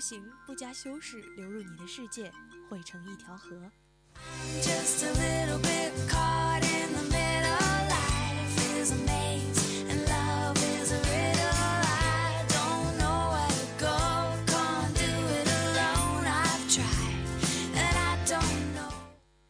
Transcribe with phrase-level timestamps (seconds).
[0.00, 2.32] 行，不加修饰，流入你的世界，
[2.68, 3.70] 汇成一条河。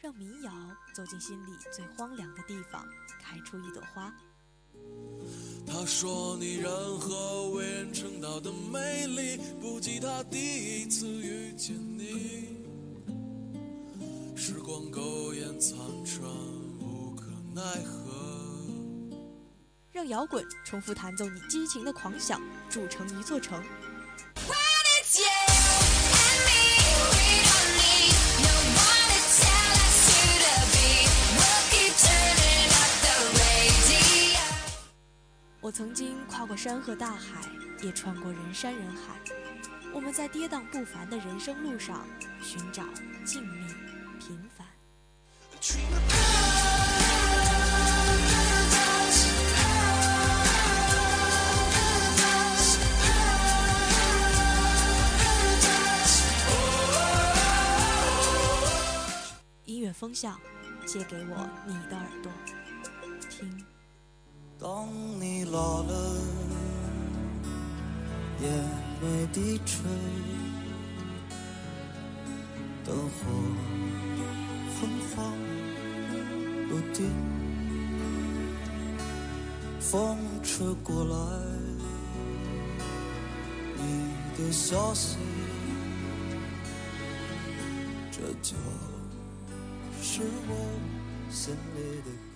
[0.01, 0.53] 让民谣
[0.93, 2.85] 走进心里最荒凉的地方，
[3.23, 4.13] 开出一朵花。
[5.73, 12.57] 他说：“你任何为人称道的美丽，不及他第一次遇见你。
[14.35, 16.29] 时光苟延残喘，
[16.81, 18.11] 无可奈何。”
[19.93, 23.63] 让摇滚重复弹奏你激情的狂想，筑成一座城。
[35.71, 37.49] 我曾经跨过山河大海，
[37.81, 39.15] 也穿过人山人海。
[39.95, 42.05] 我们在跌宕不凡的人生路上，
[42.43, 42.83] 寻找
[43.25, 43.73] 静谧
[44.19, 44.67] 平凡。
[59.67, 60.37] 音乐风向，
[60.85, 62.33] 借给我你的耳朵，
[63.31, 63.65] 听。
[64.63, 64.87] 当
[65.19, 66.19] 你老了，
[68.43, 68.53] 眼
[69.01, 69.83] 眉低垂，
[72.85, 73.25] 灯火
[74.77, 75.33] 昏黄
[76.69, 77.11] 不定，
[79.81, 81.17] 风吹过来，
[83.79, 85.17] 你的消息，
[88.13, 88.55] 这就
[90.03, 90.55] 是我
[91.31, 92.30] 心里的。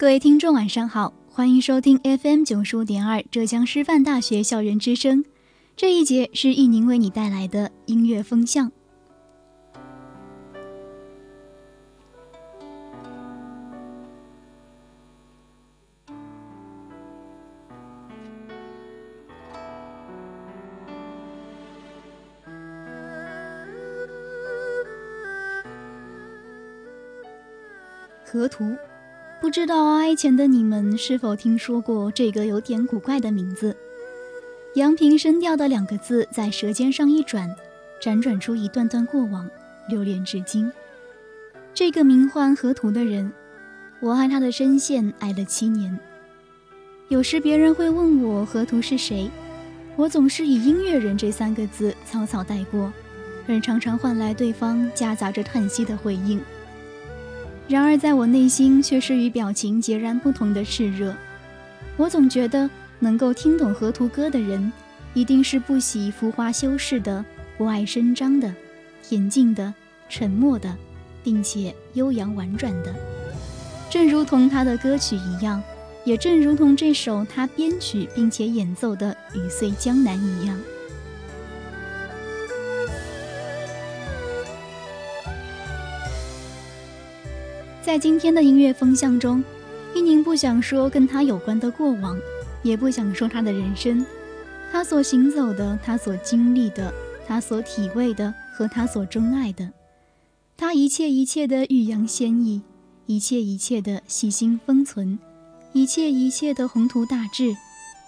[0.00, 5.22] 各位听众，晚上好，欢迎收听 FM 九十五点二浙江师范大学校园之声。
[5.76, 8.72] 这一节是易宁为你带来的音乐风向。
[28.24, 28.74] 河图。
[29.50, 33.76] 不知道爱前的你们是否听说过这个有点古怪的名字？
[34.74, 37.52] 杨平声调的两个字在舌尖上一转，
[38.00, 39.50] 辗转出一段段过往，
[39.88, 40.70] 流连至今。
[41.74, 43.32] 这个名唤河图的人，
[43.98, 45.98] 我爱他的声线爱了七年。
[47.08, 49.28] 有时别人会问我河图是谁，
[49.96, 52.92] 我总是以音乐人这三个字草草带过，
[53.48, 56.40] 而常常换来对方夹杂着叹息的回应。
[57.70, 61.14] 然而，在我内心却是与表情截然不同的炽热。
[61.96, 64.72] 我总觉得，能够听懂河图歌的人，
[65.14, 67.24] 一定是不喜浮华修饰的、
[67.56, 68.52] 不爱声张的、
[69.08, 69.72] 恬静的、
[70.08, 70.76] 沉默的，
[71.22, 72.92] 并且悠扬婉转的。
[73.88, 75.62] 正如同他的歌曲一样，
[76.04, 80.58] 也正如同这首他编曲并且演奏的《雨碎江南》一样。
[87.90, 89.42] 在今天的音乐风向中，
[89.96, 92.16] 一宁不想说跟他有关的过往，
[92.62, 94.06] 也不想说他的人生，
[94.70, 96.94] 他所行走的，他所经历的，
[97.26, 99.72] 他所体味的和他所钟爱的，
[100.56, 102.62] 他一切一切的欲扬先抑，
[103.06, 105.18] 一切一切的细心封存，
[105.72, 107.56] 一切一切的宏图大志，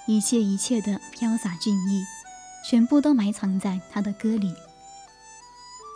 [0.07, 2.05] 一切一切的飘洒俊逸，
[2.71, 4.55] 全部都埋藏在他的歌里。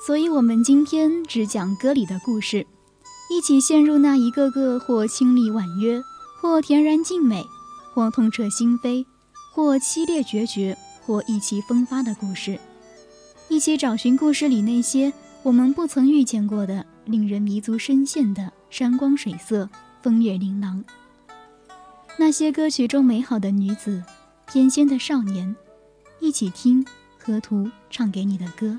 [0.04, 2.66] 所以，我们今天只讲歌里的故事。
[3.28, 6.02] 一起陷入那一个个或清丽婉约，
[6.40, 7.44] 或恬然静美，
[7.92, 9.04] 或痛彻心扉，
[9.52, 12.58] 或凄烈决绝，或意气风发的故事。
[13.48, 15.12] 一起找寻故事里那些
[15.42, 19.68] 我们不曾遇见过的、令人迷足深陷的山光水色、
[20.02, 20.84] 风月琳琅。
[22.18, 24.02] 那些歌曲中美好的女子，
[24.46, 25.54] 翩跹的少年。
[26.18, 26.84] 一起听
[27.18, 28.78] 河图唱给你的歌。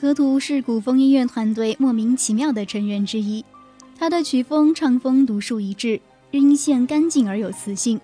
[0.00, 3.44] 河图是古风音乐团队莫名其妙的成员之一，
[3.98, 6.00] 他的曲风唱风独树一帜，
[6.30, 8.00] 音线干净而有磁性。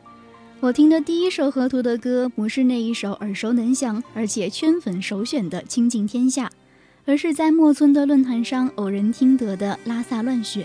[0.61, 6.49] 我听的第一首河图的歌，不是那一首耳熟能详而且圈粉首选的《倾尽天下》，
[7.07, 10.65] 而是在莫村的论坛上偶然听得的《拉萨乱雪》。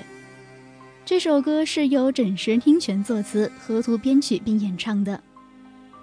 [1.06, 5.24] 这首歌是由枕石听泉作词，河图编曲并演唱的。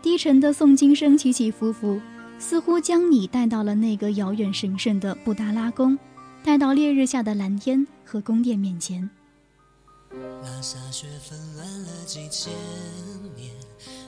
[0.01, 2.01] 低沉的诵经声起起伏伏。
[2.39, 5.99] 似乎将你带到了那个遥远神圣的布达拉宫，
[6.45, 9.09] 带到烈日下的蓝天和宫殿面前。
[10.43, 12.53] 拉萨雪纷乱了几千
[13.37, 13.53] 年，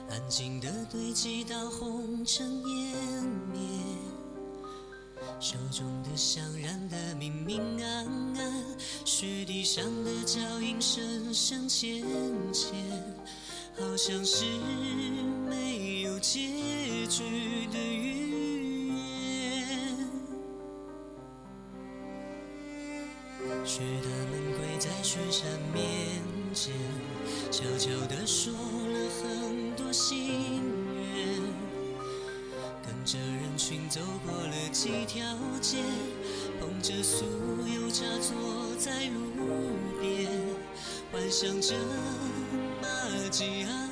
[0.09, 2.95] 安静的堆积到红尘湮
[3.53, 3.61] 灭，
[5.39, 8.05] 手中的香燃得明明暗
[8.37, 8.63] 暗，
[9.05, 12.01] 雪地上的脚印深深浅
[12.51, 12.73] 浅，
[13.77, 14.45] 好像是
[15.47, 16.39] 没有结
[17.07, 17.77] 局的
[23.51, 23.65] 语。
[23.65, 26.21] 雪大门跪在雪山面
[26.53, 26.73] 前，
[27.51, 30.61] 悄悄地说了很多心
[30.95, 31.41] 愿。
[32.83, 35.23] 跟着人群走过了几条
[35.61, 35.77] 街，
[36.59, 37.23] 捧着酥
[37.67, 38.35] 油茶坐
[38.77, 39.19] 在路
[40.01, 40.29] 边，
[41.11, 41.75] 幻想着
[42.81, 42.87] 玛
[43.29, 43.90] 吉阿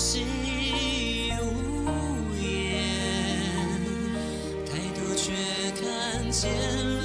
[0.00, 0.22] 谁
[1.42, 2.86] 无言？
[4.64, 5.32] 抬头却
[5.72, 6.97] 看见。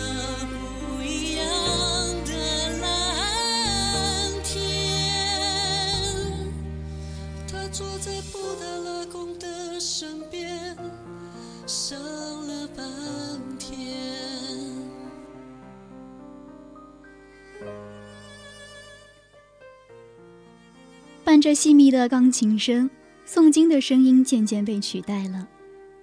[21.44, 22.90] 着细密的钢琴声，
[23.28, 25.46] 诵经的声音渐渐被取代了。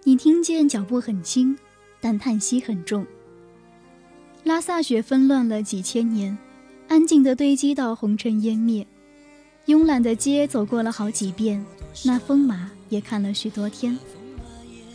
[0.05, 1.57] 你听见脚步很轻，
[1.99, 3.07] 但叹息很重。
[4.45, 6.37] 拉萨雪纷乱了几千年，
[6.89, 8.87] 安静的堆积到红尘湮灭。
[9.65, 11.65] 慵懒的街走过了好几遍，
[12.05, 13.99] 那风马也看了许多天。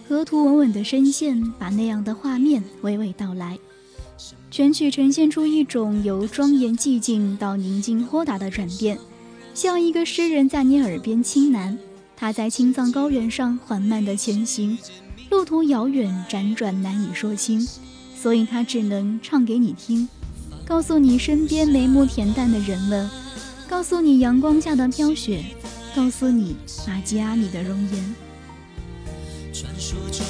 [0.08, 3.58] 河图稳稳的声线，把那样的画面娓娓道来。
[4.52, 8.96] 全曲呈现出一种由庄严寂静到宁静豁达的转变。
[9.56, 11.78] 像一个诗人在你耳边轻喃，
[12.18, 14.78] 他在青藏高原上缓慢地前行，
[15.30, 17.66] 路途遥远辗转难以说清，
[18.22, 20.10] 所以他只能唱给你听，
[20.68, 23.10] 告诉你身边眉目恬淡的人们，
[23.66, 25.42] 告诉你阳光下的飘雪，
[25.96, 28.16] 告诉你玛吉阿米的容颜。
[29.54, 30.26] 传说中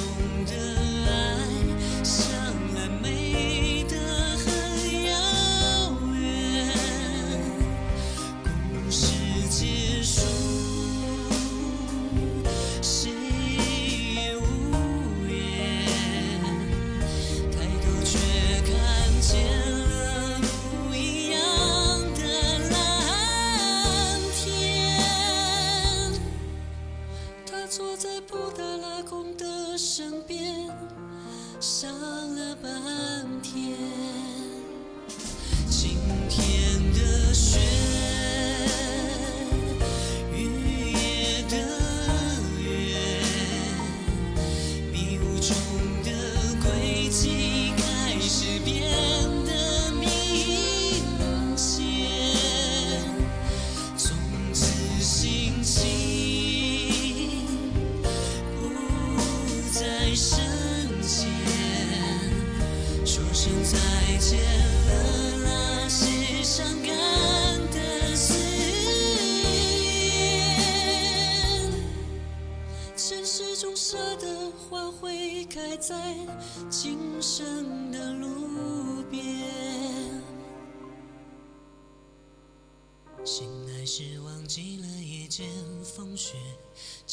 [31.78, 31.92] 想
[32.34, 32.70] 了半
[33.42, 33.95] 天。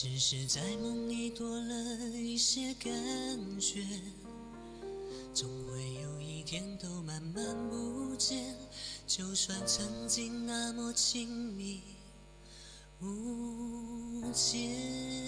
[0.03, 2.91] 只是在梦里多了一些感
[3.57, 3.85] 觉，
[5.33, 8.53] 总会有一天都慢慢不见。
[9.07, 11.81] 就算曾经那么亲密
[12.99, 15.23] 无间。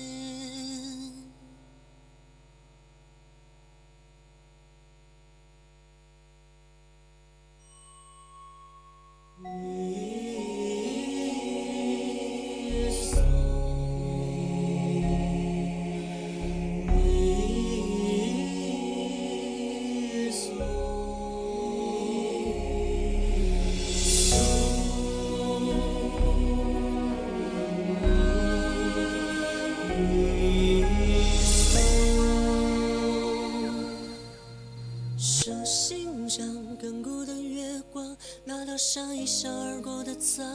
[39.75, 40.45] 而过的苍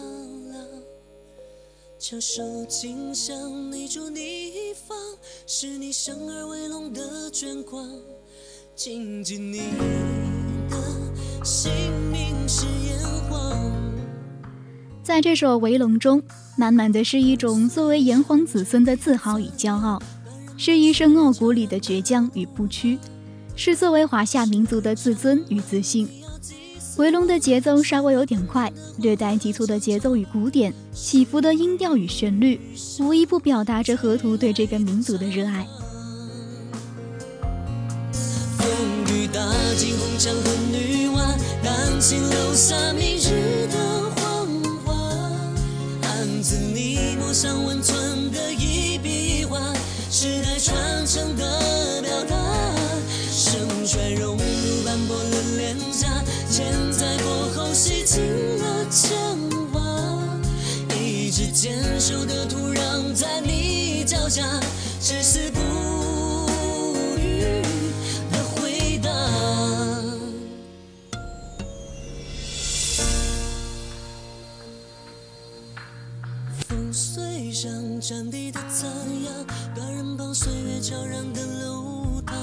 [0.50, 0.64] 凉。
[1.98, 4.96] 翘首倾向你住你方，
[5.46, 7.86] 是你生而为龙的眷光。
[8.74, 9.58] 谨记你
[10.70, 10.76] 的
[11.44, 11.70] 姓
[12.10, 12.98] 名是炎
[13.28, 13.52] 黄。
[15.02, 16.22] 在这首《围龙》中，
[16.56, 20.00] 满满的是一种作为炎黄子孙的自豪与骄傲，
[20.56, 22.98] 是一生傲骨里的倔强与不屈，
[23.54, 26.08] 是作为华夏民族的自尊与自信。
[26.96, 32.60] 回龙的节奏稍微有点快，略带急促的节奏与鼓点，起伏的音调与旋律，
[32.98, 35.66] 无一不表达着河图对这个民族的热爱。
[38.58, 38.68] 风
[39.08, 39.40] 雨大，
[39.76, 41.14] 惊红墙和女娲，
[41.64, 44.46] 丹青留下明日的黄
[44.84, 44.92] 花。
[46.02, 49.58] 汉字你墨上温存的一笔一画，
[50.10, 52.36] 时代传承的表达，
[53.30, 55.76] 盛衰融入斑驳的脸
[56.50, 58.20] 千载过后，洗尽
[58.58, 59.16] 了铅
[59.72, 59.80] 华，
[60.92, 64.42] 一直坚守的土壤在你脚下，
[65.00, 65.60] 至死不
[67.20, 67.62] 渝
[68.32, 69.10] 的回答。
[76.66, 78.90] 风碎上战地的残
[79.24, 79.32] 阳，
[79.72, 82.34] 断人旁岁月悄然的流淌，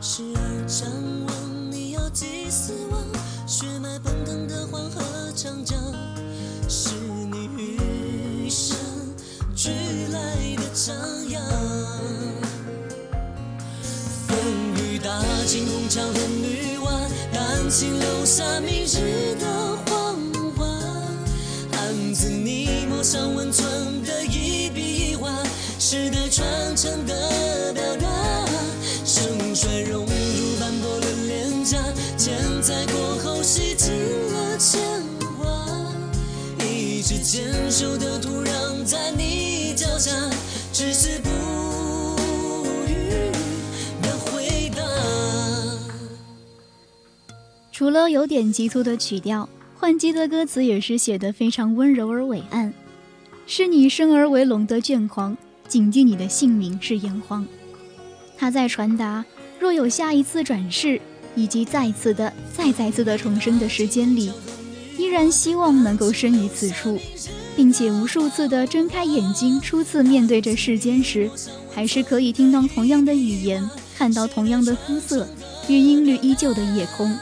[0.00, 0.90] 时而张
[1.26, 1.51] 望。
[2.12, 3.02] 祭死亡，
[3.46, 5.00] 血脉奔腾的黄河
[5.34, 5.78] 长江，
[6.68, 6.90] 是
[7.30, 8.76] 你与生
[9.56, 9.70] 俱
[10.12, 10.20] 来
[10.56, 10.94] 的张
[11.30, 11.42] 扬。
[14.28, 14.36] 风
[14.76, 20.14] 雨打尽红墙和女娲，丹青留下明日的黄
[20.54, 20.66] 花。
[21.72, 25.30] 汉字你墨上温存的一笔一画，
[25.78, 28.46] 时代传承的表达，
[29.02, 31.78] 盛衰融入斑驳的脸颊。
[32.62, 34.80] 在过后，洗尽了铅
[35.36, 35.92] 华，
[36.64, 40.12] 一直坚守的土壤在你脚下，
[40.72, 41.28] 只是不
[42.86, 43.32] 语
[44.00, 44.82] 的回答。
[47.72, 52.72] 除了有点急促的曲调，换季的歌词也是写得非常温柔而伟岸。
[53.44, 57.44] 是你生而为龙的眷狂，谨记你的姓名是炎黄。
[58.38, 59.24] 他在传达，
[59.58, 61.00] 若有下一次转世。
[61.34, 64.32] 以及再次的、再再次的重生的时间里，
[64.98, 66.98] 依然希望能够生于此处，
[67.56, 71.30] 并且无数次的睁开眼睛，初次面对这世间时，
[71.74, 75.26] 还是可以听到同样的语言，看到同样的肤色
[75.68, 77.16] 与音律依旧的夜空，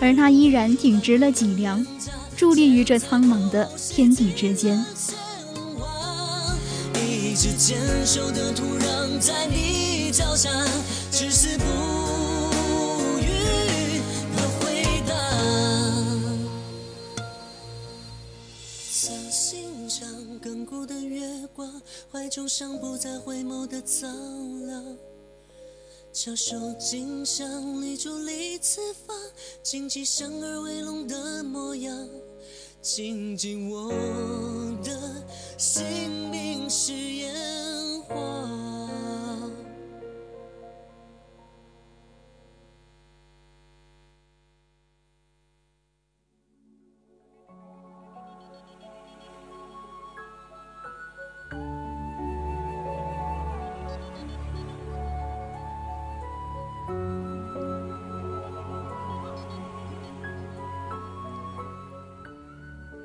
[0.00, 1.84] 而他依然挺直了脊梁，
[2.38, 4.84] 伫立于这苍茫的天地之间。
[6.94, 7.76] 一直坚
[8.06, 10.48] 守的土壤在你脚下，
[11.10, 12.53] 只是不。
[20.64, 24.96] 孤的月光，怀中尚不再回眸的苍凉。
[26.12, 29.16] 翘首尽向立柱立此方，
[29.62, 32.08] 谨记生而为龙的模样，
[32.80, 33.92] 静静我
[34.84, 35.26] 的
[35.58, 38.73] 姓名是炎黄。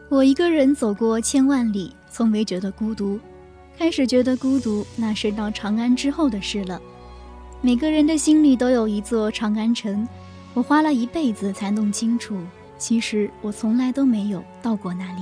[0.10, 3.20] 我一个人走过千万里，从没觉得孤独。
[3.78, 6.82] 开始觉得孤独，那是到长安之后的事了。
[7.62, 10.08] 每个人的心里都有一座长安城，
[10.56, 12.42] 我花了一辈子才弄清楚，
[12.76, 15.22] 其实我从来都没有到过那里。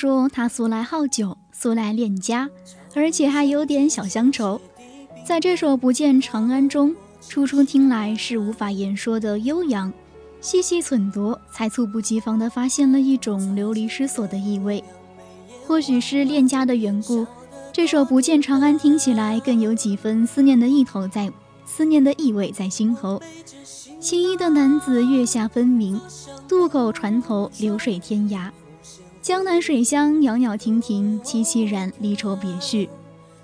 [0.00, 2.48] 说他素来好酒，素来恋家，
[2.94, 4.58] 而且还有点小乡愁。
[5.26, 6.96] 在这首《不见长安》中，
[7.28, 9.92] 初初听来是无法言说的悠扬，
[10.40, 14.82] 细细忖度，才猝不及防地发现了一种流离失所的意味。
[15.66, 17.26] 或许是恋家的缘故，
[17.70, 21.30] 这首《不见长安》听起来更有几分思念的意头在，
[21.66, 23.20] 思念的意味在心头。
[24.00, 26.00] 青衣的男子，月下分明，
[26.48, 28.50] 渡口船头，流水天涯。
[29.22, 32.88] 江南水乡，袅袅婷婷，凄凄然，离愁别绪，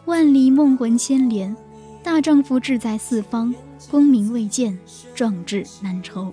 [0.06, 1.54] 万里梦魂牵连。
[2.02, 3.54] 大丈夫志在四方，
[3.90, 4.78] 功名未见，
[5.14, 6.32] 壮志难酬。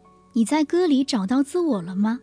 [0.33, 2.19] 你在歌里找到自我了吗？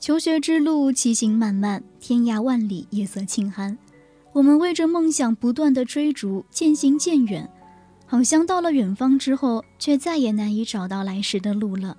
[0.00, 3.78] 求学之路，骑行漫漫，天涯万里，夜色清寒。
[4.32, 7.48] 我们为着梦想不断的追逐，渐行渐远，
[8.04, 11.96] 好像到了远方之后，却再也难以找到来时的路了。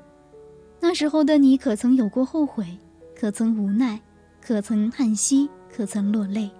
[0.81, 2.77] 那时候的你，可曾有过后悔？
[3.15, 4.01] 可曾无奈？
[4.41, 5.49] 可曾叹息？
[5.73, 6.51] 可曾落泪？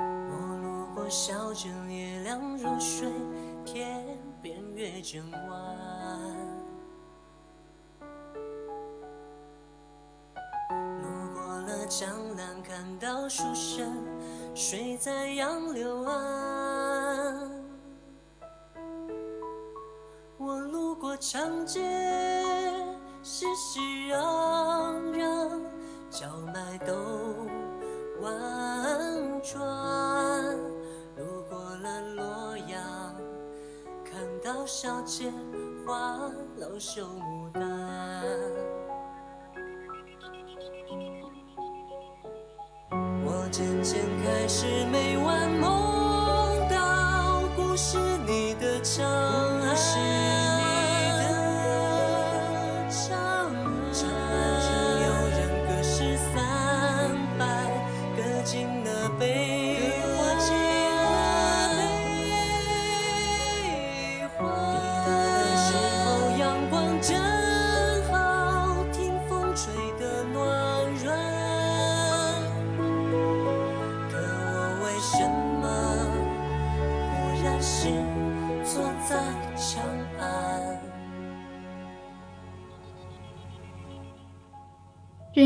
[0.00, 3.08] 我路过小镇，月亮如水，
[4.78, 6.36] 月正弯。
[11.02, 13.92] 路过了江南，看到书生
[14.54, 17.50] 睡在杨柳岸。
[20.36, 21.80] 我路过长街，
[23.24, 23.80] 熙熙
[24.12, 25.60] 攘攘，
[26.08, 26.94] 叫卖都
[28.20, 30.67] 婉转。
[34.68, 35.32] 小街
[35.86, 38.47] 花楼绣牡丹。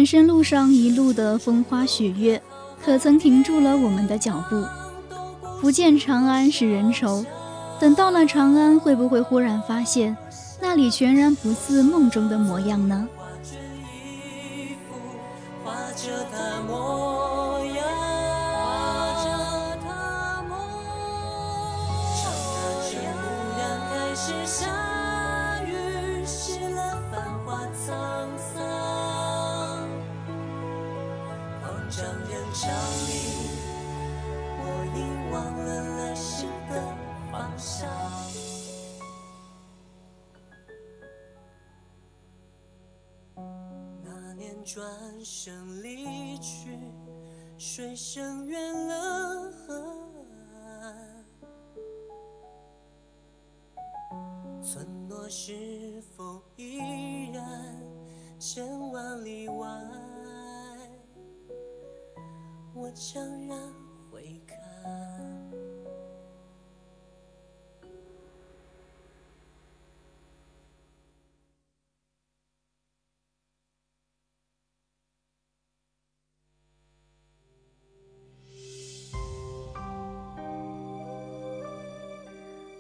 [0.03, 2.43] 人生路上一路的风花雪月，
[2.85, 4.65] 可曾停住了我们的脚步？
[5.61, 7.25] 不见长安使人愁，
[7.79, 10.17] 等到了长安，会不会忽然发现，
[10.61, 13.07] 那里全然不似梦中的模样呢？
[59.17, 59.67] 里外，
[62.75, 63.59] 我悄然
[64.11, 64.59] 回看。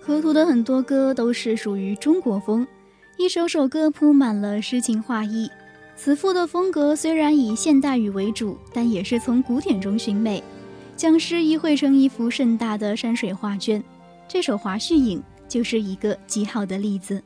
[0.04, 2.66] 河图的很多歌都是属于中国风，
[3.16, 5.48] 一首首歌铺满了诗情画意。
[6.02, 10.42] 词赋的风格虽然以现代语为主，但也是从古典中寻美，
[10.96, 13.80] 将诗意绘成一幅盛大的山水画卷。
[14.26, 17.22] 这首《华胥引》就是一个极好的例子。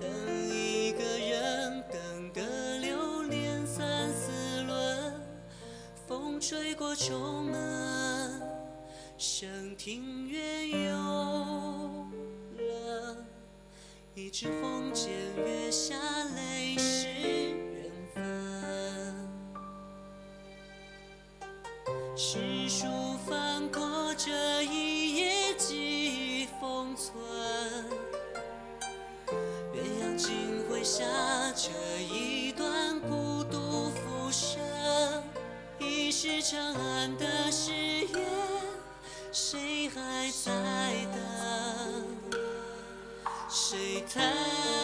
[0.00, 0.08] 等
[0.48, 2.40] 一个人，等个
[2.78, 5.12] 流连三四轮，
[6.08, 7.71] 风吹过重门，
[9.84, 12.06] 庭院有
[12.56, 13.16] 了
[14.14, 15.08] 一纸红笺，
[15.44, 15.96] 月下
[16.36, 18.22] 泪湿缘分。
[22.16, 22.86] 诗书
[23.26, 27.20] 翻过这一页，记忆封存。
[29.74, 31.02] 鸳鸯锦绘下
[31.56, 31.72] 这
[32.04, 34.62] 一段孤独浮生，
[35.80, 37.41] 已是长安的
[40.44, 40.50] 在
[41.12, 42.42] 等？
[43.48, 44.81] 谁太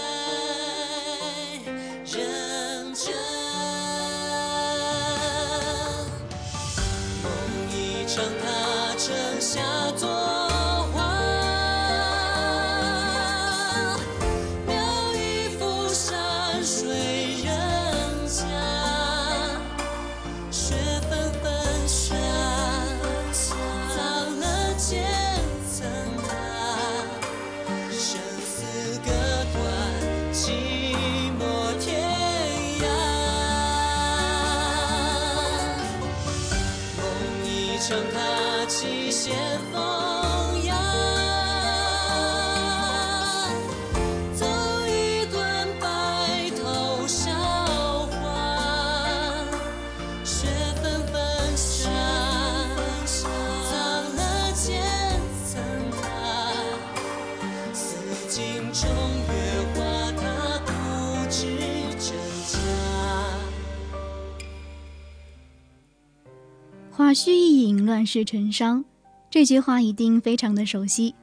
[67.88, 68.84] 乱世成伤。
[69.30, 71.14] 这句话一定非常的熟悉。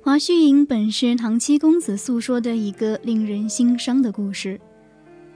[0.00, 4.58] 华胥引本是唐七公子诉说的一个令人心伤的故事。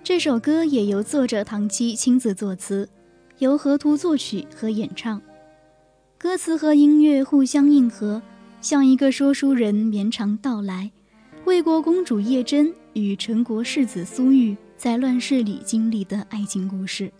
[0.03, 2.88] 这首歌也由作者唐七亲自作词，
[3.40, 5.20] 由河图作曲和演唱。
[6.16, 8.22] 歌词和音乐互相应和，
[8.62, 10.90] 像一个说书人绵长道来
[11.44, 17.12] 魏国公主叶真与陈国世子苏玉在乱世里经历的爱情故事。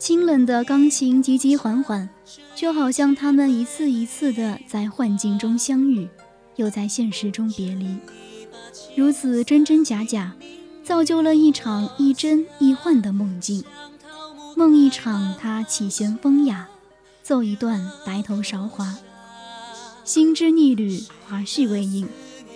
[0.00, 2.08] 清冷的钢琴急急缓缓，
[2.56, 6.08] 就好像他们一次一次的在幻境中相遇，
[6.56, 7.98] 又在现实中别离，
[8.96, 10.34] 如此真真假假，
[10.82, 13.62] 造就了一场亦真亦幻的梦境。
[14.56, 16.66] 梦一场，他起弦风雅，
[17.22, 18.96] 奏一段白头韶华。
[20.04, 22.08] 心之逆旅，华胥为引，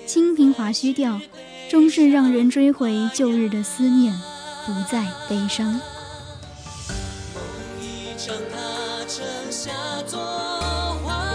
[0.06, 1.20] 清平华胥调，
[1.68, 4.18] 终是让人追回旧日的思念，
[4.64, 5.78] 不再悲伤。
[8.24, 9.70] 一场，它成下
[10.06, 10.18] 作
[11.04, 11.33] 画，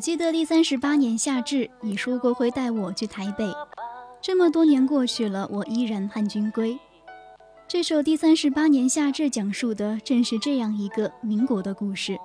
[0.00, 3.46] 记得第三十八年夏至，你说过会带我去台北。
[4.22, 6.78] 这么多年过去了，我依然盼君归。
[7.68, 12.16] 这首《第三十八年夏至》讲述的正是这样一个民国的故事。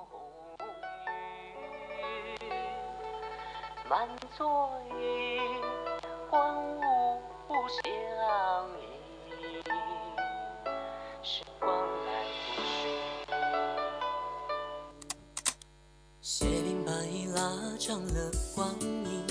[17.76, 19.22] 衣拉长了光阴，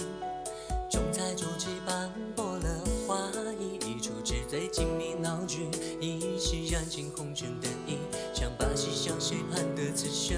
[0.90, 3.18] 重彩竹枝斑驳了花
[3.60, 5.68] 衣，一出纸醉金迷闹剧，
[6.00, 7.98] 一袭染尽红尘的衣，
[8.36, 10.38] 唱把戏向谁盼得此生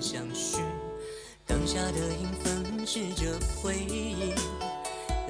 [0.00, 0.58] 相许。
[1.44, 4.32] 当下的影分饰着回忆，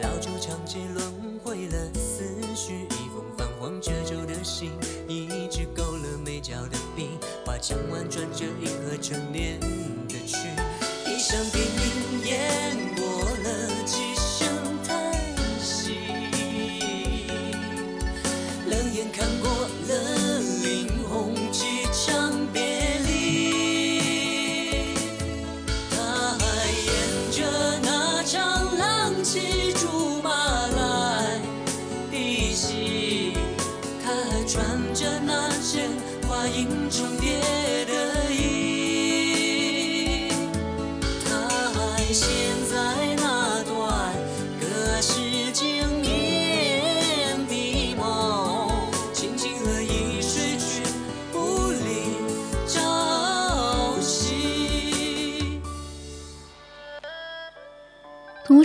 [0.03, 2.23] 老旧长街轮回了思
[2.55, 4.71] 绪，一封泛黄褶皱的信，
[5.09, 7.09] 一支勾勒眉角的笔，
[7.47, 9.59] 画墙婉转着银河沉淀
[10.07, 10.49] 的曲，
[11.07, 11.65] 一箱电
[12.31, 12.90] 影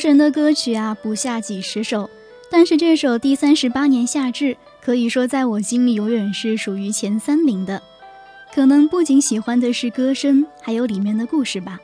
[0.06, 2.08] 神的歌曲啊，不下几十首，
[2.52, 7.82] 但是这首《第三十八年夏至》可以说在我心里永远是属于前三名的。
[8.54, 11.80] 可能不仅喜欢的是歌声，还有里面的故事吧。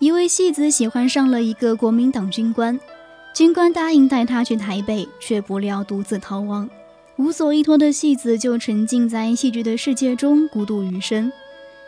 [0.00, 2.78] 一位戏子喜欢上了一个国民党军官，
[3.32, 6.68] 军官答应带他去台北，却不料独自逃亡。
[7.16, 11.32] 无所依托的戏子就沉浸在戏剧的世界中，孤独余生。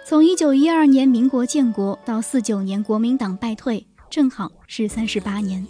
[0.03, 3.85] 从一九一二年民国建国到四九年国民党败退，
[4.17, 5.63] 正好是三十八年。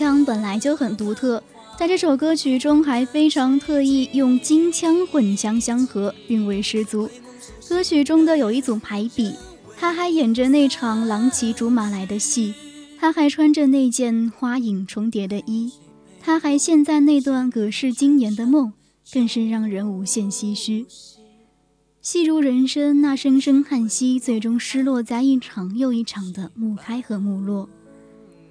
[0.00, 1.42] 腔本来就很独特，
[1.78, 7.06] 在这首歌曲中还非常特意用京腔混腔相合，韵味十足。
[7.68, 9.34] 歌曲中的有一组排比，
[9.76, 12.54] 他还演着那场狼骑竹马来的戏，
[12.98, 15.70] 他还穿着那件花影重叠的衣，
[16.22, 18.72] 他还陷在那段隔世经年的梦，
[19.12, 20.86] 更是让人无限唏嘘。
[22.00, 27.68] 戏如人生，那声声叹息，最终失落在一场又一场的幕开和幕落。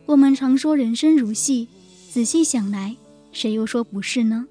[0.09, 1.67] 我们常说人生如戏，
[2.09, 2.97] 仔细想来，
[3.31, 4.47] 谁又说不是呢？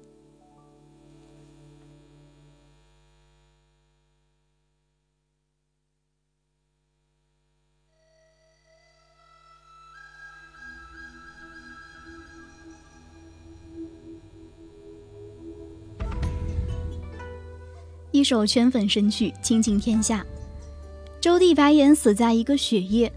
[18.11, 20.21] 一首圈粉神曲《倾尽天下》。
[21.19, 23.11] 周帝白眼死在一个雪夜，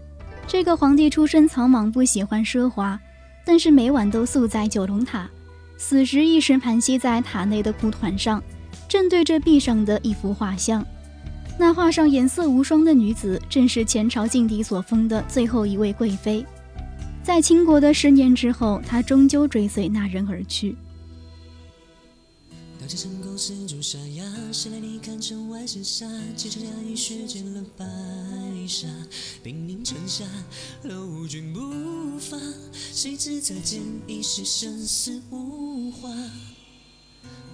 [0.45, 2.99] 这个皇帝出身草莽，不喜欢奢华，
[3.43, 5.27] 但是每晚都宿在九龙塔。
[5.77, 8.41] 死时一时盘膝在塔内的蒲团上，
[8.87, 10.85] 正对着壁上的一幅画像。
[11.57, 16.45] 那画上颜色无双的女子，正是前朝劲敌所封的最后一位贵妃。
[17.23, 20.75] 在倾国的十年之后，她终究追随那人而去。
[22.83, 26.05] 当这成功丝竹沙哑，谁来你看城外厮杀？
[26.35, 27.85] 几场压抑雪溅了白
[28.67, 28.85] 纱，
[29.41, 30.25] 兵临城下，
[30.83, 32.37] 楼君不发。
[32.93, 36.09] 谁知再见已是生死无话。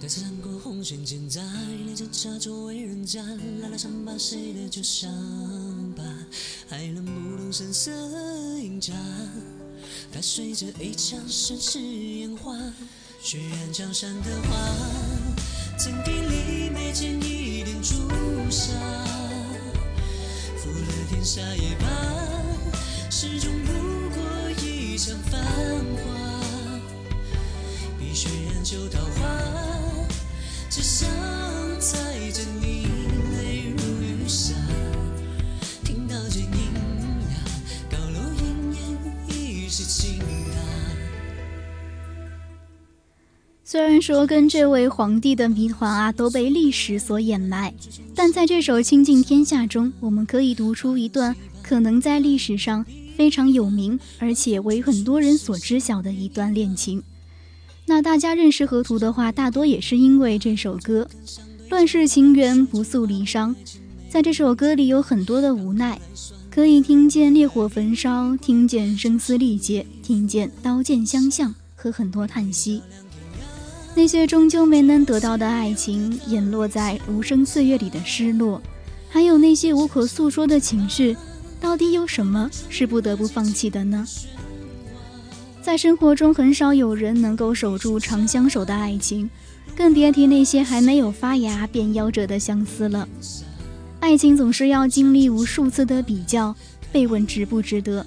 [0.00, 1.40] 待此战过红尘千载，
[1.84, 3.22] 连着茶桌为人家，
[3.62, 5.12] 拉拉伤疤谁的旧伤
[5.96, 6.02] 疤，
[6.68, 7.92] 还能不动声色
[8.58, 8.92] 饮茶。
[10.12, 12.58] 它随着一场盛世烟花，
[13.22, 14.56] 血染江山的花，
[15.82, 18.06] 曾给李眉间一点朱
[18.50, 18.74] 砂，
[20.58, 21.88] 负了天下也罢，
[23.08, 23.72] 始终不
[24.10, 26.02] 过一场繁华。
[27.98, 30.06] 碧血染旧桃花，
[30.68, 31.08] 只想
[31.80, 32.44] 再见
[43.70, 47.72] 虽然说跟这位皇帝的谜团啊都被历史所掩埋，
[48.16, 52.84] 但在这首《倾尽天下》中，我们可以读出一段可能在历史上
[53.16, 57.00] 非常有名，而且为很多人所知晓的一段恋情。
[57.86, 61.08] 那大家认识河图的话，大多也是因为这首歌
[61.70, 63.50] 《乱世情缘不诉离殇》。
[64.08, 66.00] 在这首歌里有很多的无奈，
[66.50, 72.82] 可以听见烈火焚烧，听见声嘶力竭，听见刀剑相向和很多叹息。
[73.94, 78.62] 那些终究没能得到的爱情，掩落在无声岁月里的失落，
[79.08, 81.16] 还有那些无可诉说的情绪，
[81.60, 84.06] 到底有什么是不得不放弃的呢？
[85.60, 89.28] 在生活中，很少有人能够守住长相守的爱情，
[89.76, 93.06] 更别提那些还没有发芽便夭折的相思了。
[93.98, 96.54] 爱情总是要经历无数次的比较，
[96.90, 98.06] 被问值不值得。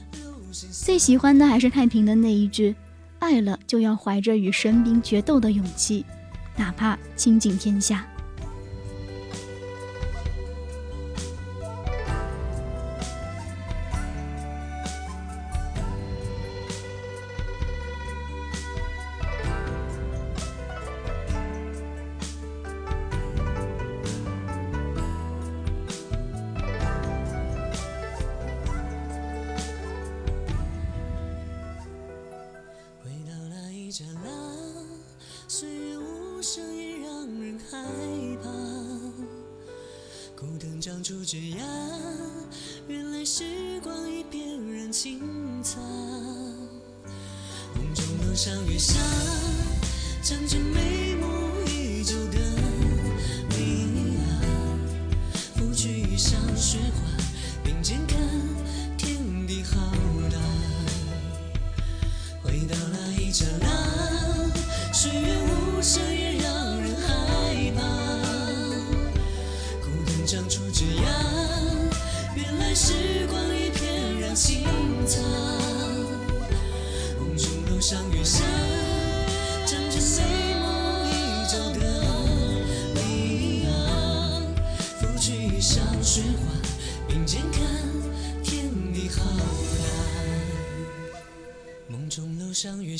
[0.71, 2.73] 最喜欢的还是太平的那一句。
[3.23, 6.05] 爱了，就要怀着与神明决斗的勇气，
[6.57, 8.05] 哪怕倾尽天下。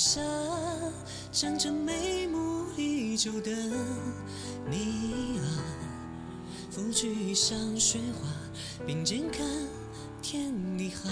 [0.03, 0.19] 下，
[1.31, 3.49] 想着眉目依旧的
[4.69, 5.47] 你啊，
[6.69, 8.27] 拂去衣上雪花，
[8.85, 9.47] 并肩看
[10.21, 11.09] 天地浩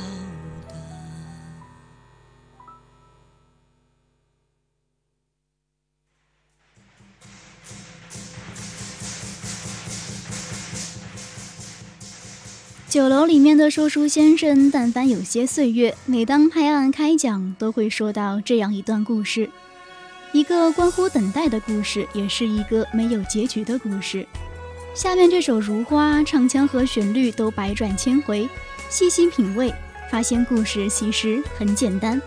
[12.91, 19.49] 酒楼里面的说书先生，但凡有些岁月，每当拍案开讲，都会说到这样一段故事，
[20.34, 24.28] 一个关乎等待的故事，也是一个没有结局的故事。
[24.93, 28.49] 下面这首《如花》，唱腔和旋律都百转千回，
[28.89, 29.74] 细心品味，
[30.11, 32.22] 发现故事其实很简单。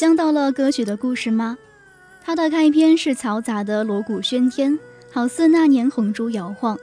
[0.00, 1.58] 想到了歌曲的故事吗？
[2.24, 4.78] 它的开篇是嘈杂的锣鼓喧天，
[5.12, 6.74] 好似那年红烛摇晃；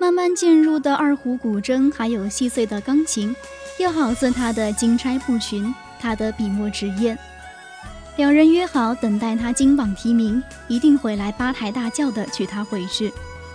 [0.00, 3.36] 慢慢渐入的二胡古筝，还有细碎的钢琴，
[3.78, 7.16] 又好似他的金钗布裙，他的笔墨纸砚。
[8.16, 13.12] 两人约好等待他金榜题名，一定会来八抬大轿的娶她回去，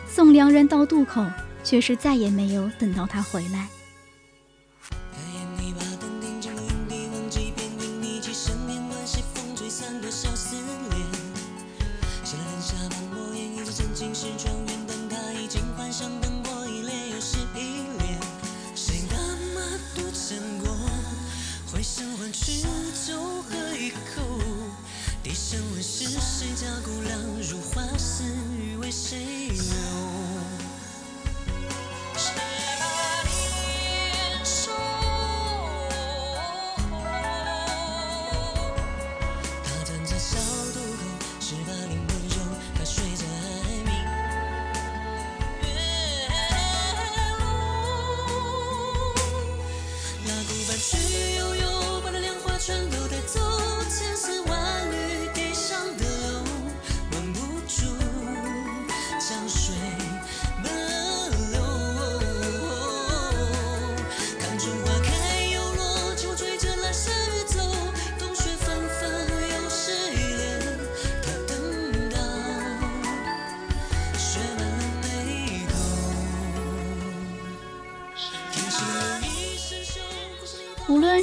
[0.08, 1.26] 送良人到渡口，
[1.66, 3.68] 却是再也没有等到他回来。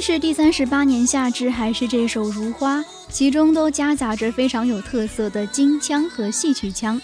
[0.05, 7.01] 是第三十八年夏至，还是这首《如花》，其中都夹杂着非常有特色的京腔和戏曲腔。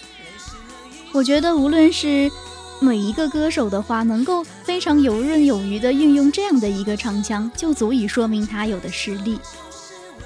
[1.14, 2.30] 我觉得，无论是
[2.82, 9.40] 每一个歌手的话，能够非常游刃有余地运用这样的一个唱腔，就足以说明他有的实力。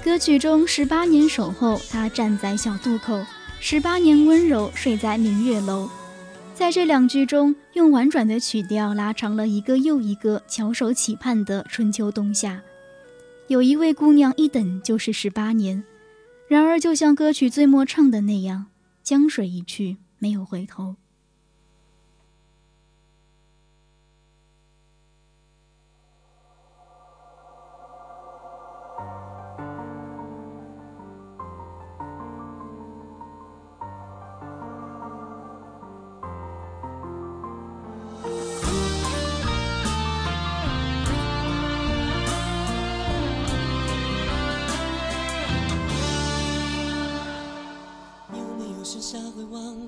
[0.02, 3.18] 歌曲中“十八年守候”，他站在小渡口
[3.60, 5.88] ；“十八年温柔”，睡在明月楼。
[6.54, 12.62] 在这两句中，用婉转的曲调拉长了一个又一个翘首企盼的春秋冬夏。
[13.48, 15.82] 有一位姑娘一等就是十八年，
[16.46, 18.66] 然而就像歌曲最末唱的那样，
[19.02, 20.94] 江水一去没有回头。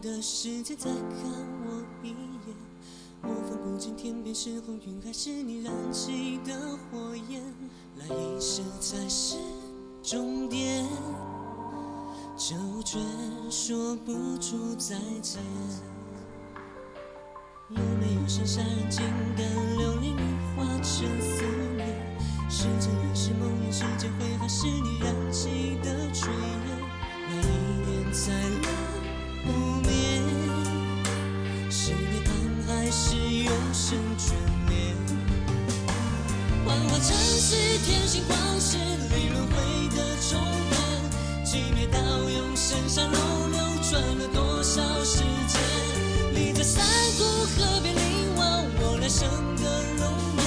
[0.00, 1.30] 的时间再看
[1.64, 2.56] 我一眼？
[3.22, 7.42] 我分不清天边是红云还是你燃起的火焰。
[7.96, 9.36] 来一世才是
[10.02, 10.86] 终点，
[12.36, 13.00] 周全
[13.50, 15.42] 说不出再见。
[17.70, 19.02] 有没有剩下人静
[19.34, 19.42] 的
[19.76, 21.42] 流连于化成思
[21.76, 21.86] 念？
[22.48, 26.68] 是真也是梦魇，是劫灰还是你燃起的炊烟？
[27.28, 27.44] 那一
[27.86, 28.68] 念在了
[32.98, 34.32] 是永生眷
[34.70, 34.96] 恋？
[36.64, 39.52] 幻化成是天星光是离轮回
[39.94, 39.96] 的
[40.30, 40.40] 终
[40.70, 40.80] 点，
[41.44, 43.18] 寂灭到永生山楼
[43.48, 43.58] 流
[43.90, 45.60] 转了多少时间？
[46.32, 46.82] 你在山
[47.18, 49.62] 谷河边凝望我来生的
[49.98, 50.02] 容
[50.38, 50.42] 颜，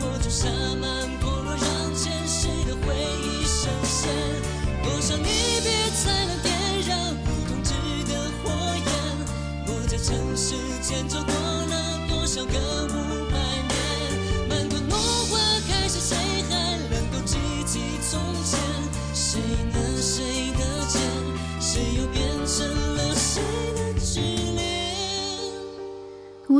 [0.00, 0.48] 我种下
[0.80, 0.84] 满
[1.20, 2.86] 脱落，让前世的回
[3.22, 4.10] 忆深陷。
[4.82, 6.48] 多少离别才能点
[6.88, 7.70] 燃不同质
[8.10, 8.12] 的
[8.42, 8.50] 火
[8.84, 8.90] 焰？
[9.68, 11.32] 我在尘世间走过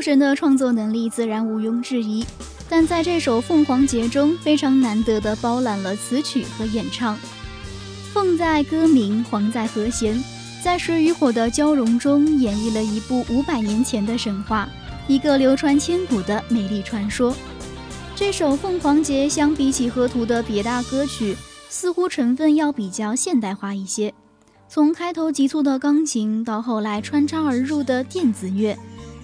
[0.09, 2.25] 神的创作能力自然毋庸置疑，
[2.67, 7.15] 但在这首《凤凰节》中，非常难得的包揽了词曲和演唱。
[8.15, 10.19] 凤在歌名，凰在和弦，
[10.65, 14.67] 在水与火的交融中，演绎了一部五百年前的神话，
[15.09, 17.37] 一个流传千古的美丽传说。
[18.17, 21.37] 这首《凤凰节》相比起河图的别大歌曲，
[21.69, 24.15] 似乎成分要比较现代化一些。
[24.71, 28.75] 从开头急促的钢琴，到后来穿插而入的电子乐，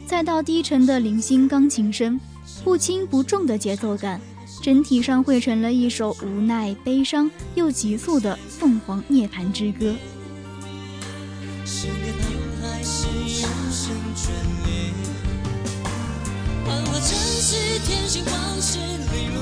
[0.07, 2.21] 再到低沉的零星钢琴声，
[2.63, 4.21] 不轻不重的节奏感，
[4.63, 9.95] 整体上汇成了一首无奈、悲伤又急促的凤凰涅槃之歌。
[11.65, 12.23] 是涅槃
[12.63, 14.29] 还是永生眷
[14.67, 14.93] 恋？
[16.67, 19.34] 幻化成是天星光是离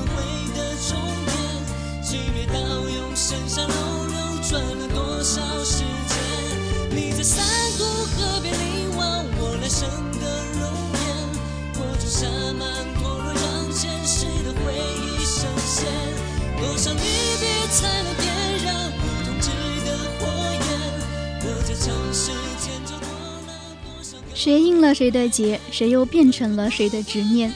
[24.43, 27.49] 谁应了谁的劫，谁又变成了谁的执念？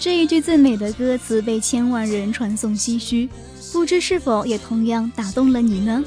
[0.00, 3.28] 这一句最美的歌词被千万人传颂唏嘘，
[3.72, 6.02] 不知是否也同样打动了你呢？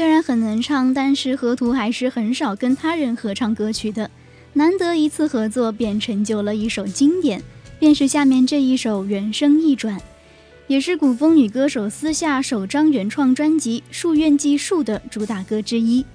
[0.00, 4.10] 虽然很能唱，但是河图还是很少跟他人合唱歌曲的。
[4.54, 7.42] 难得一次合作，便成就了一首经典，
[7.78, 10.00] 便是下面这一首原声一转，
[10.68, 16.06] 也是古风女歌手私下首张原创专辑《树愿记树》的主打歌之一。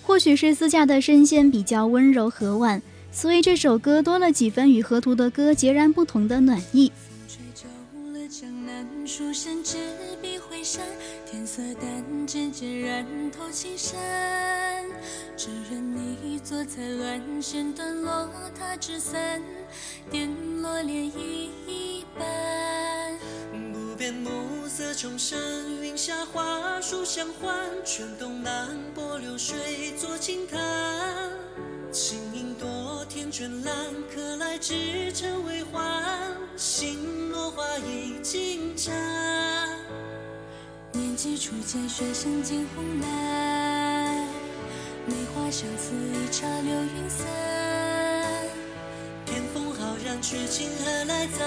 [0.00, 2.80] 或许是私下的声线比较温柔和婉，
[3.12, 6.90] 所以这首歌多了几分与河图的歌截然不同的暖意。
[12.26, 13.94] 渐渐染透青山。
[15.36, 19.42] 只愿你坐在乱弦断落他纸伞，
[20.10, 20.28] 点
[20.62, 21.18] 落涟漪
[21.66, 23.18] 一般。
[23.72, 25.38] 不变暮色重生，
[25.82, 27.54] 云下花树相欢，
[27.84, 30.60] 泉东南波流水作轻弹。
[31.92, 33.74] 轻盈多天卷蓝，
[34.12, 35.93] 可来之成为欢，
[41.44, 44.26] 初见雪深惊鸿来，
[45.06, 47.26] 梅花相思一刹流云散。
[49.26, 51.44] 天风浩然，痴情何来哉？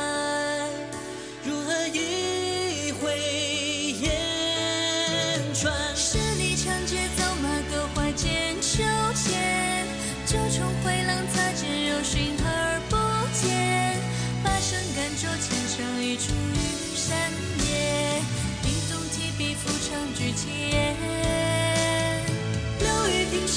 [1.43, 2.26] 如何一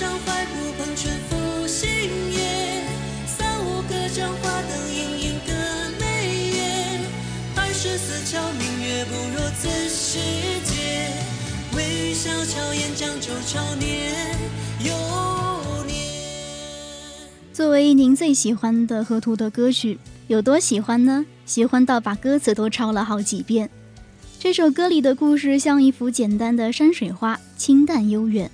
[0.01, 1.91] 上怀古喷泉赋新
[2.33, 2.83] 叶，
[3.27, 5.53] 三五个掌花灯影影歌
[6.01, 7.01] 眉眼。
[7.55, 10.19] 二十四桥明月不若此时
[10.65, 11.13] 节，
[11.77, 14.39] 微笑巧言江州潮年
[14.83, 15.99] 又年。
[17.53, 19.99] 作为您最喜欢的河图的歌曲，
[20.29, 21.27] 有多喜欢呢？
[21.45, 23.69] 喜欢到把歌词都抄了好几遍。
[24.39, 28.51] 这首歌里的故事像一幅简单的山水画，清淡悠远。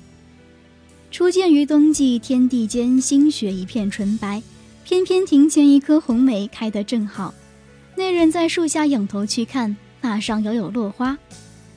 [1.11, 4.43] 初见于冬季，天地间星雪一片纯白，
[4.85, 7.33] 偏偏庭前一棵红梅开得正好。
[7.95, 11.17] 那人在树下仰头去看，那上犹有落花，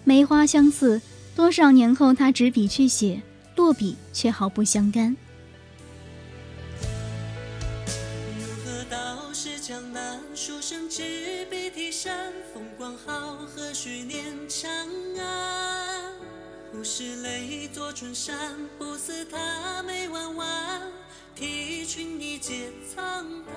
[0.03, 1.01] 梅花相似。
[1.35, 3.21] 多少年后，他执笔去写，
[3.55, 5.15] 落笔却毫不相干。
[8.37, 14.69] 如何道是江南书生执笔题山，风光好，何须念长
[15.17, 15.78] 安？
[16.79, 20.81] 不是泪作春山，不似他眉弯弯，
[21.35, 23.51] 啼裙一结苍苔。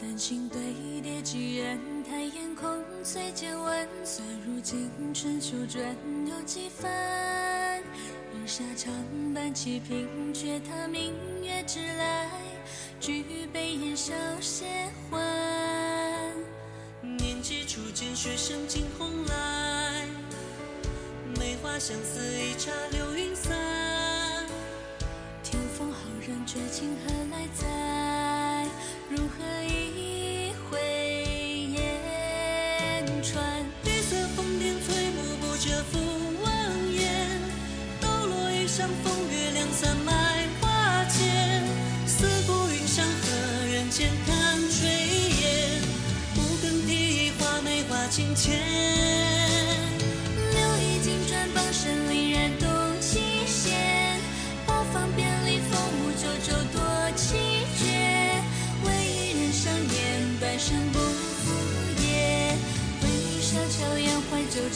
[0.00, 0.60] 丹青堆
[1.02, 3.88] 叠几人，抬眼空翠渐晚。
[4.04, 5.84] 虽如今春秋转
[6.28, 6.88] 有几番？
[6.92, 8.94] 人沙长
[9.34, 11.12] 伴起平，却踏明
[11.42, 12.30] 月之来。
[13.00, 14.64] 举杯言笑些
[15.10, 16.32] 欢，
[17.02, 19.73] 年纪初见雪深惊红来，
[21.78, 23.52] 相思一刹流云散
[25.42, 28.68] 天风浩然绝情何来在
[29.10, 30.78] 如何一回
[31.72, 33.42] 眼转
[33.82, 35.98] 绿色峰巅翠幕布这幅
[36.44, 37.40] 望眼
[38.00, 40.12] 抖落一裳风月两三百
[40.60, 41.60] 花间
[42.06, 44.86] 四顾云山河人间看炊
[45.42, 45.82] 烟
[46.36, 49.23] 不更提衣画眉花浅浅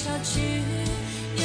[0.09, 0.40] 怀旧潮去
[1.36, 1.44] 又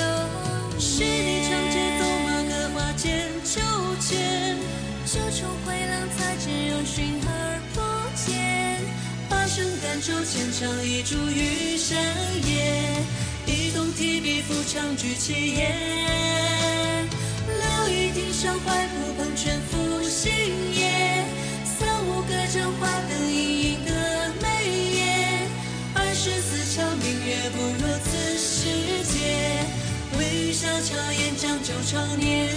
[0.79, 3.59] 十里长街走马歌花间秋
[3.99, 4.57] 千，
[5.05, 7.81] 九重回廊擦肩又寻而不
[8.15, 8.79] 见。
[9.29, 11.97] 八声甘州千场一柱玉山
[12.47, 13.03] 夜，
[13.45, 17.07] 一动提笔赋唱举七言。
[17.45, 20.31] 留一亭上怀古喷泉赋新
[20.73, 21.25] 叶，
[21.65, 23.32] 三五个掌花灯
[31.43, 32.47] 桥沿江州潮年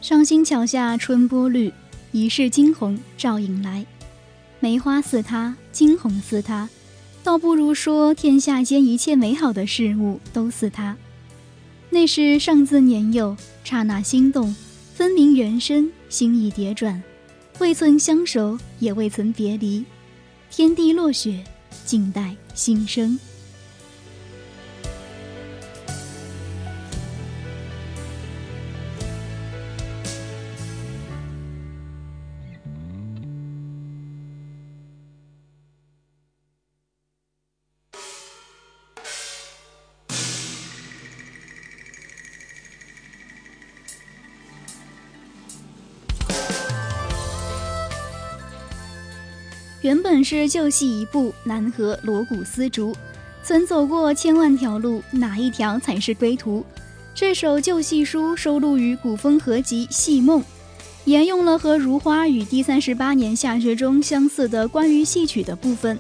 [0.01, 1.71] 伤心桥下春波绿。
[2.11, 3.85] 一世惊鸿照影来，
[4.59, 6.67] 梅花似他，惊鸿似他，
[7.23, 10.97] 倒不如说天下间一切美好的事物都似他。
[11.91, 14.55] 那是尚自年幼，刹那心动，
[14.95, 16.99] 分明人生，心意叠转，
[17.59, 19.85] 未曾相守，也未曾别离，
[20.49, 21.43] 天地落雪，
[21.85, 23.19] 静待心生。
[50.23, 52.95] 是旧戏一部，南河锣鼓丝竹，
[53.43, 56.65] 曾走过千万条路，哪一条才是归途？
[57.15, 60.41] 这首《旧戏书》收录于古风合集《戏梦》，
[61.05, 65.99] 沿用了和《如花》与第三十八年夏雪中相似的关于戏曲的部分，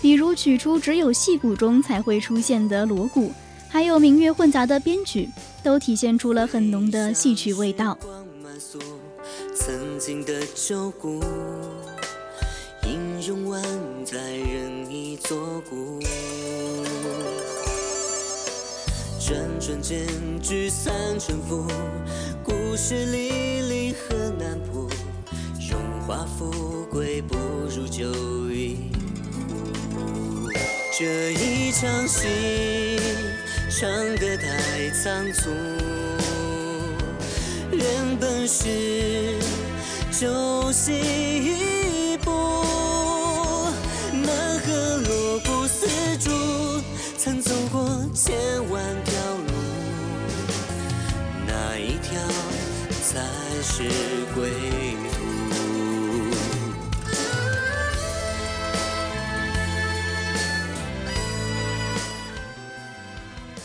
[0.00, 3.32] 比如取出只有戏骨中才会出现的锣鼓，
[3.68, 5.28] 还有明月混杂的编曲，
[5.64, 7.98] 都体现出了很浓的戏曲味道。
[9.54, 11.20] 曾经的旧故，
[13.26, 13.62] 用完
[14.02, 16.00] 在任意作古。
[19.20, 20.06] 转转间
[20.40, 21.66] 聚散沉浮，
[22.42, 24.88] 故事历历河南浦，
[25.70, 27.36] 荣华富贵不
[27.68, 28.06] 如旧
[28.50, 28.90] 一
[29.92, 30.50] 壶。
[30.98, 32.98] 这一场戏
[33.68, 35.50] 唱得太仓促，
[37.70, 39.34] 原本是
[40.10, 41.79] 旧戏
[53.88, 55.16] 是归途？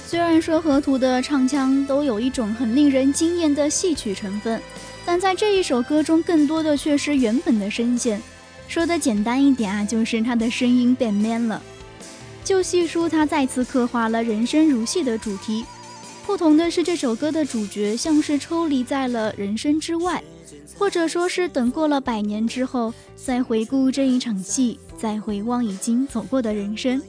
[0.07, 4.61] 虽然说河图的唱腔都有一种很令人惊艳的戏曲成分，
[5.05, 8.21] 但在这一首歌中，更多的却是原本的声线。
[8.67, 11.61] 说的简单一点啊，就是他的声音变 man 了。
[12.43, 15.65] 就戏书，他再次刻画了人生如戏的主题。
[16.25, 20.23] 不同的是，这首歌的主角像是抽离在了人生之外，
[20.77, 27.01] 或者说是等过了百年之后，再回顾这一场戏，再回望已经走过的人生。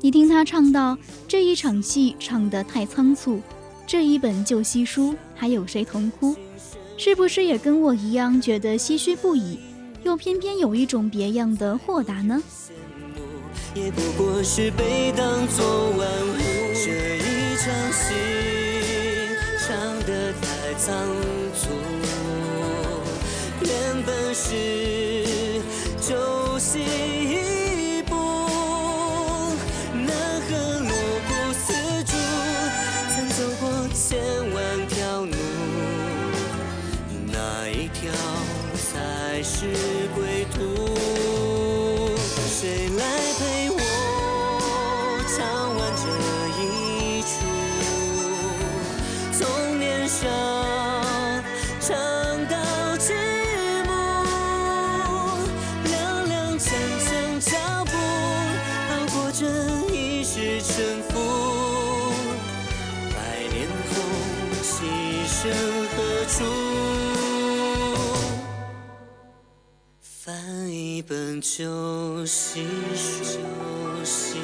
[0.00, 3.40] 你听他唱到这一场戏唱得太仓促，
[3.86, 6.34] 这一本旧戏书还有谁同哭？
[6.98, 9.58] 是不是也跟我一样觉得唏嘘不已，
[10.02, 12.42] 又偏偏有一种别样的豁达呢？
[13.74, 16.51] 也不过是被当作玩物。
[20.84, 21.06] 仓
[21.54, 21.68] 促，
[23.60, 24.50] 原本是
[26.00, 27.11] 旧戏
[71.32, 73.38] 一本旧戏书，
[74.04, 74.38] 戏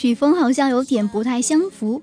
[0.00, 2.00] 曲风好像有点不太相符。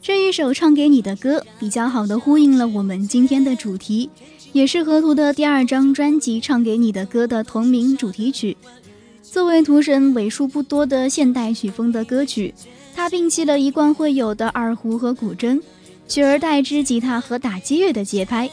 [0.00, 4.08] 这一首唱给你的歌，比较好的呼应了我们今天的主题，
[4.52, 8.56] 也是河图的第二张专辑《唱给你的歌》的同名主题曲。
[9.20, 12.54] 作为图神为数不多的现代曲风的歌曲，
[12.94, 15.60] 它摒弃了一贯会有的二胡和古筝，
[16.06, 18.48] 取而代之吉他和打击乐的节拍。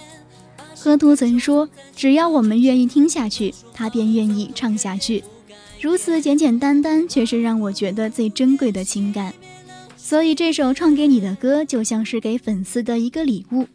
[0.76, 5.24] 河图曾说：“只要我们愿意听下去，他便愿意唱下去。”
[5.80, 9.34] 如此简简单单，却是让我觉得最珍贵的情感。
[9.96, 13.68] 所以这首唱给你的歌，就像是给粉丝的一个礼物。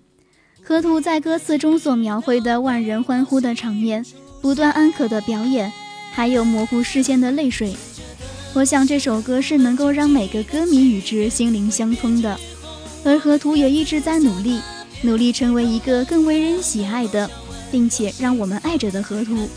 [0.65, 4.05] 河图在歌词中所描绘的万人欢呼的场面，
[4.41, 5.73] 不断安可的表演，
[6.13, 7.75] 还有模糊视线的泪水，
[8.55, 12.39] 我想这首歌是能够让每个歌迷与之心灵相通的。
[13.05, 14.61] 而河图也一直在努力，
[15.03, 17.31] 努力成为一个更为人喜爱的，
[17.71, 19.49] 并且让我们爱着的河图。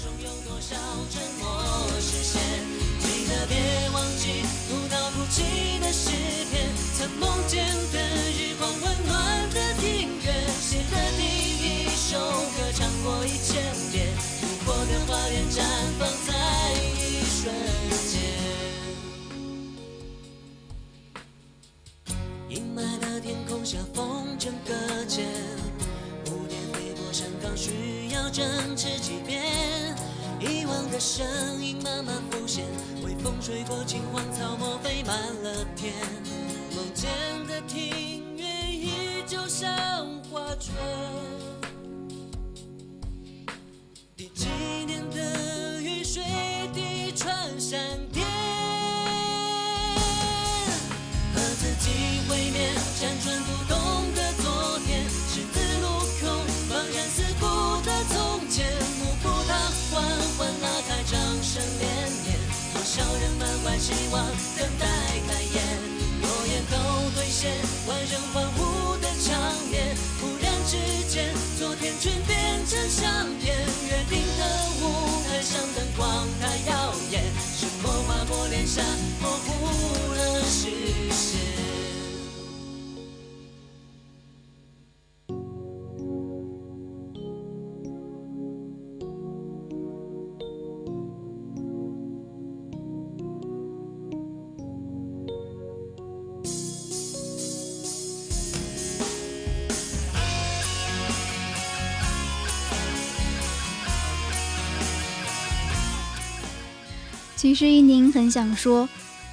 [107.46, 108.90] 其实一宁很想说，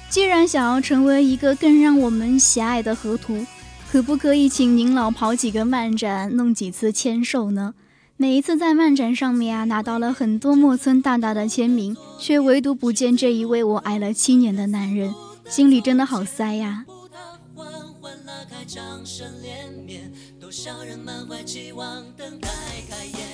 [0.07, 3.43] 既然想要成为一个更让我们喜爱的河图，
[3.91, 7.73] 可不可以请您老跑几个漫展，弄几次签售呢？
[8.15, 15.11] 每一次在漫展上面啊，拿到了很多墨村大大的签名，却唯独不见这一位我爱了七年的男人，
[15.49, 16.85] 心里真的好塞呀。
[16.85, 17.17] 不他
[17.55, 17.65] 缓
[17.99, 22.47] 缓拉开掌声连绵，多少人满怀期望等待
[22.87, 23.32] 开演，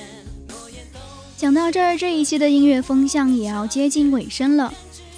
[1.40, 4.74] 讲到这儿，这一期的音乐风向也要接近尾声了。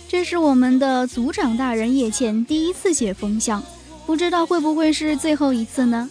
[0.08, 3.64] 这是我们的组长大人叶倩第一次写风向，
[4.06, 6.08] 不知道会不会是最后一次呢？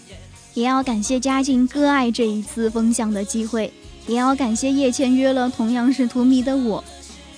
[0.55, 3.73] 也要感谢嘉靖割爱这一次风向的机会，
[4.09, 6.83] 也要感谢叶倩约了同样是图迷的我，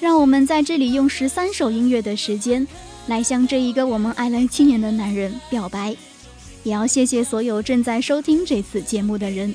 [0.01, 2.67] 让我们在这里用十三首音乐的时间
[3.07, 5.95] 来向这一个我们爱了七年的男人表白。
[6.63, 9.55] 也要谢谢所有正在收听这次节目的人。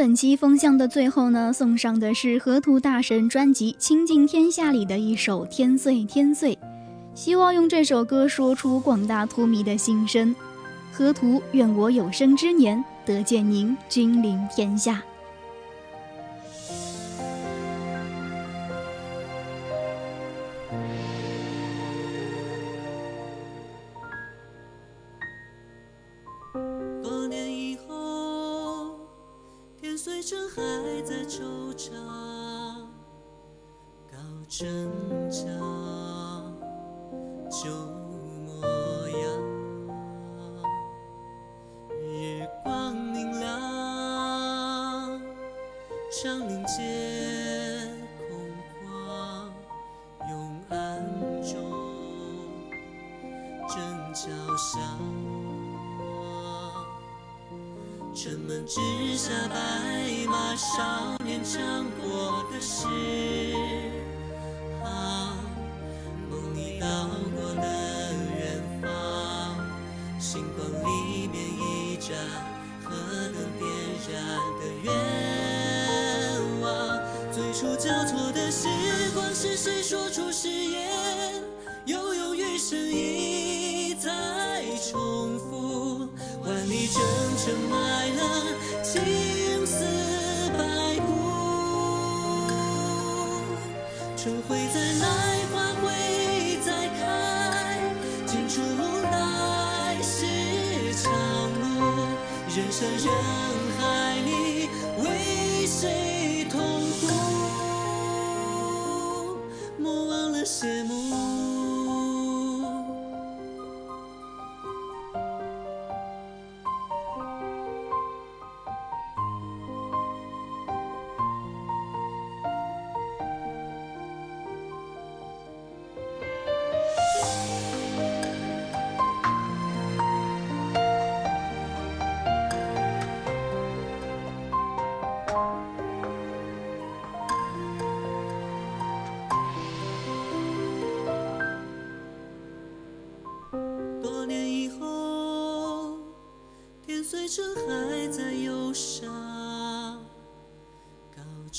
[0.00, 6.54] 本期风向的最后呢，送上的是河图大神专辑《倾尽天下》里的一首《天岁天岁》，
[7.14, 10.34] 希望用这首歌说出广大图迷的心声。
[10.90, 15.02] 河图，愿我有生之年得见您君临天下。
[60.60, 61.58] 少年唱
[62.02, 62.86] 过的诗，
[64.84, 65.34] 啊，
[66.28, 66.86] 梦里到
[67.34, 67.62] 过的
[68.36, 69.56] 远方，
[70.20, 72.14] 星光里面一盏
[72.84, 72.90] 河
[73.32, 73.64] 灯点
[74.12, 74.12] 燃
[74.60, 74.86] 的愿
[76.60, 76.62] 望。
[77.32, 78.68] 最初交错的时
[79.14, 80.29] 光，是谁说出
[94.50, 95.06] 会再来，
[95.52, 97.80] 花会再开，
[98.26, 98.60] 尽处
[99.04, 100.26] 来时
[101.00, 101.12] 长
[101.60, 101.62] 路，
[102.48, 103.06] 人山人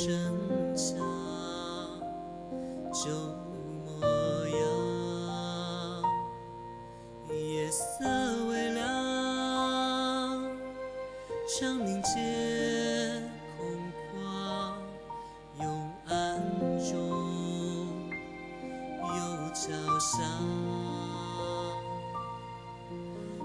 [0.01, 0.09] 高城
[0.75, 0.97] 墙
[2.91, 3.11] 旧
[3.85, 4.01] 模
[4.47, 4.57] 样，
[7.29, 8.03] 夜色
[8.47, 8.83] 微凉，
[11.47, 12.09] 长宁街
[13.59, 13.61] 空
[14.09, 14.73] 旷，
[15.59, 15.69] 永
[16.07, 16.41] 安
[16.79, 16.89] 中
[19.03, 19.13] 有
[19.53, 20.11] 桥上。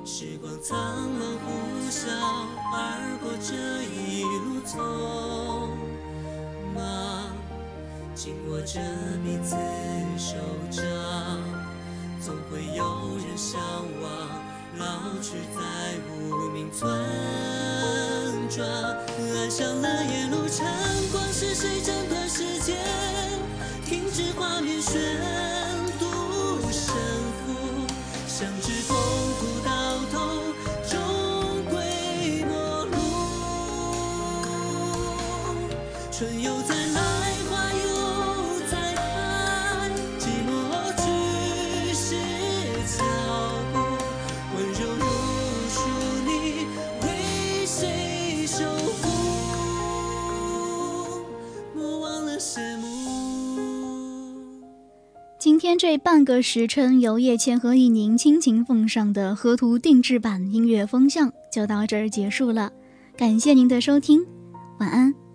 [0.07, 0.79] 时光苍
[1.11, 1.45] 茫呼
[1.91, 2.09] 啸
[2.73, 2.75] 而
[3.21, 3.53] 过，这
[3.93, 4.81] 一路匆
[8.17, 8.81] 紧握着
[9.23, 9.55] 彼此
[10.17, 10.37] 手
[10.71, 10.83] 掌，
[12.19, 13.61] 总会有人向
[14.01, 14.11] 往，
[14.79, 15.61] 老去在
[16.09, 17.46] 无名村。
[55.79, 62.73] 这半个时辰，由叶谦和一宁倾情奉上的河图定制版音乐风向就到这儿结束了，
[63.17, 64.25] 感谢您的收听，
[64.79, 65.26] 晚安。